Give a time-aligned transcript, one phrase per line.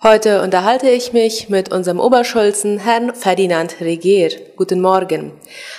[0.00, 4.30] Heute unterhalte ich mich mit unserem Oberschulzen, Herrn Ferdinand Regier.
[4.54, 5.32] Guten Morgen.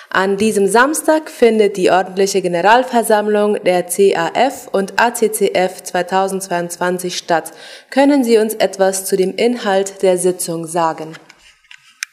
[0.10, 7.54] An diesem Samstag findet die ordentliche Generalversammlung der CAF und ACCF 2022 statt.
[7.92, 11.14] Können Sie uns etwas zu dem Inhalt der Sitzung sagen?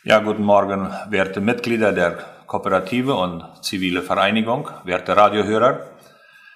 [0.04, 5.80] Ja, guten Morgen, werte Mitglieder der Kooperative und zivile Vereinigung, werte Radiohörer.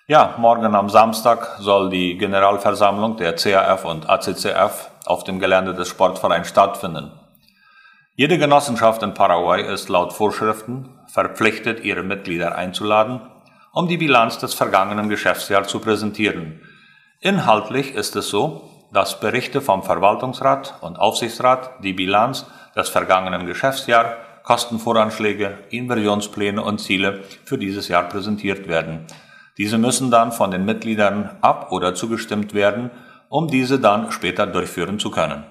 [0.06, 5.88] Ja, morgen am Samstag soll die Generalversammlung der CAF und ACCF auf dem Gelände des
[5.88, 7.12] Sportvereins stattfinden.
[8.14, 13.20] Jede Genossenschaft in Paraguay ist laut Vorschriften verpflichtet, ihre Mitglieder einzuladen,
[13.72, 16.60] um die Bilanz des vergangenen Geschäftsjahres zu präsentieren.
[17.20, 24.16] Inhaltlich ist es so, dass Berichte vom Verwaltungsrat und Aufsichtsrat die Bilanz des vergangenen Geschäftsjahres,
[24.42, 29.06] Kostenvoranschläge, Inversionspläne und Ziele für dieses Jahr präsentiert werden.
[29.58, 32.90] Diese müssen dann von den Mitgliedern ab- oder zugestimmt werden
[33.30, 35.44] um diese dann später durchführen zu können.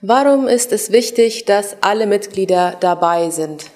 [0.00, 3.70] Warum ist es wichtig, dass alle Mitglieder dabei sind?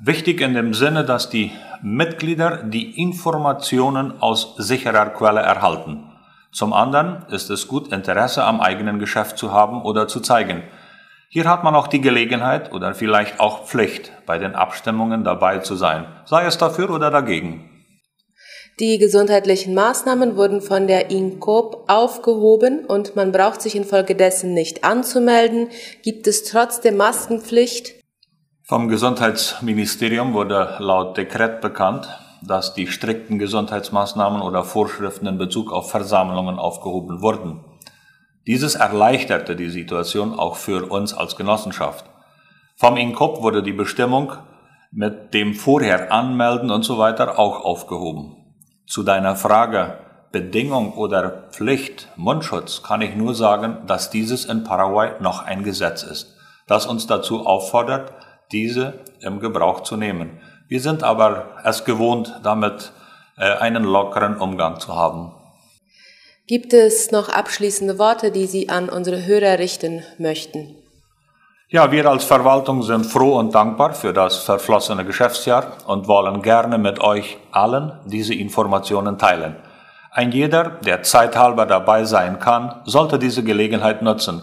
[0.00, 1.50] Wichtig in dem Sinne, dass die
[1.82, 6.04] Mitglieder die Informationen aus sicherer Quelle erhalten.
[6.52, 10.62] Zum anderen ist es gut, Interesse am eigenen Geschäft zu haben oder zu zeigen.
[11.28, 15.74] Hier hat man auch die Gelegenheit oder vielleicht auch Pflicht, bei den Abstimmungen dabei zu
[15.74, 17.79] sein, sei es dafür oder dagegen.
[18.78, 25.68] Die gesundheitlichen Maßnahmen wurden von der INCOP aufgehoben und man braucht sich infolgedessen nicht anzumelden.
[26.02, 27.94] Gibt es trotzdem Maskenpflicht?
[28.62, 32.08] Vom Gesundheitsministerium wurde laut Dekret bekannt,
[32.42, 37.64] dass die strikten Gesundheitsmaßnahmen oder Vorschriften in Bezug auf Versammlungen aufgehoben wurden.
[38.46, 42.04] Dieses erleichterte die Situation auch für uns als Genossenschaft.
[42.76, 44.32] Vom INCOP wurde die Bestimmung
[44.90, 48.39] mit dem vorher Anmelden und so weiter auch aufgehoben.
[48.90, 49.98] Zu deiner Frage
[50.32, 56.02] Bedingung oder Pflicht Mundschutz kann ich nur sagen, dass dieses in Paraguay noch ein Gesetz
[56.02, 56.34] ist,
[56.66, 58.12] das uns dazu auffordert,
[58.50, 60.40] diese im Gebrauch zu nehmen.
[60.66, 62.90] Wir sind aber es gewohnt, damit
[63.38, 65.36] äh, einen lockeren Umgang zu haben.
[66.48, 70.79] Gibt es noch abschließende Worte, die Sie an unsere Hörer richten möchten?
[71.72, 76.78] Ja, wir als Verwaltung sind froh und dankbar für das verflossene Geschäftsjahr und wollen gerne
[76.78, 79.54] mit euch allen diese Informationen teilen.
[80.10, 84.42] Ein jeder, der zeithalber dabei sein kann, sollte diese Gelegenheit nutzen.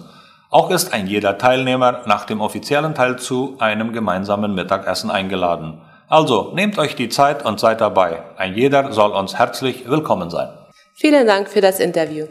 [0.49, 5.81] Auch ist ein jeder Teilnehmer nach dem offiziellen Teil zu einem gemeinsamen Mittagessen eingeladen.
[6.07, 8.23] Also nehmt euch die Zeit und seid dabei.
[8.37, 10.47] Ein jeder soll uns herzlich willkommen sein.
[10.95, 12.27] Vielen Dank für das Interview.